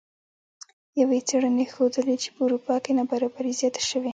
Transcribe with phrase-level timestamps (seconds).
[1.01, 4.09] یوې څیړنې ښودلې چې په اروپا کې نابرابري زیاته شوې